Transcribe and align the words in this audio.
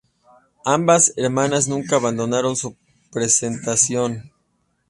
Ambas 0.65 1.13
hermanas 1.15 1.67
nunca 1.67 1.97
abandonaron 1.97 2.55
su 2.55 2.75
pretensión. 3.11 4.31